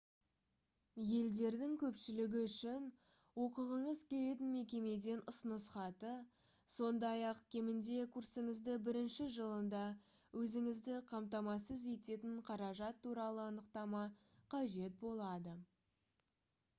елдердің 1.15 1.73
көпшілігі 1.81 2.39
үшін 2.45 2.87
оқығыңыз 3.43 3.99
келетін 4.13 4.49
мекемеден 4.55 5.21
ұсыныс 5.33 5.67
хаты 5.75 6.13
сондай-ақ 6.77 7.43
кемінде 7.57 7.99
курсыңыздың 8.17 8.81
бірінші 8.89 9.29
жылында 9.37 9.83
өзіңізді 10.45 10.97
қамтамасыз 11.15 11.87
ететін 11.95 12.43
қаражат 12.51 13.03
туралы 13.07 13.45
анықтама 13.53 14.05
қажет 14.59 15.01
болады 15.07 15.59